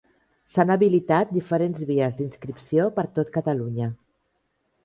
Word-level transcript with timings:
S'han 0.53 0.71
habilitat 0.75 1.33
diferents 1.35 1.83
vies 1.91 2.17
d'inscripció 2.21 2.89
per 2.99 3.07
tot 3.19 3.33
Catalunya. 3.37 3.95